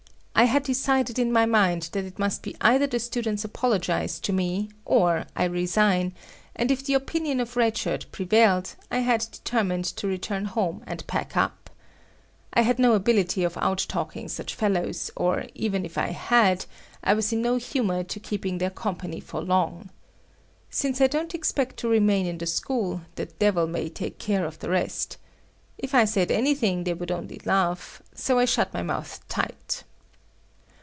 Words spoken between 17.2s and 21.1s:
in no humor to keeping their company for long. Since I